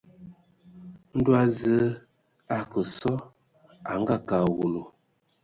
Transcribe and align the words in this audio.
Ndo 1.17 1.31
Zəə 1.57 1.87
a 2.53 2.55
akə 2.61 2.81
sɔ 2.95 3.11
a 3.89 3.91
a 3.97 3.99
ngakǝ 4.01 4.33
a 4.41 4.45
awulu. 4.47 4.81